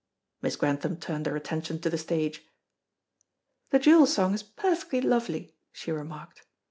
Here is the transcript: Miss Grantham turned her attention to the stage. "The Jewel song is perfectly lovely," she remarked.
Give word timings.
Miss 0.41 0.55
Grantham 0.55 0.97
turned 0.97 1.27
her 1.27 1.35
attention 1.35 1.77
to 1.81 1.87
the 1.91 1.95
stage. 1.99 2.43
"The 3.69 3.77
Jewel 3.77 4.07
song 4.07 4.33
is 4.33 4.41
perfectly 4.41 4.99
lovely," 4.99 5.53
she 5.71 5.91
remarked. 5.91 6.43